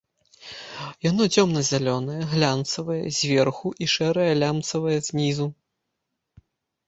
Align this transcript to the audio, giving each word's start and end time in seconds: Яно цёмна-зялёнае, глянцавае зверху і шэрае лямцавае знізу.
Яно 1.07 1.23
цёмна-зялёнае, 1.35 2.15
глянцавае 2.31 3.03
зверху 3.19 3.71
і 3.83 3.89
шэрае 3.95 4.27
лямцавае 4.45 4.95
знізу. 5.09 5.47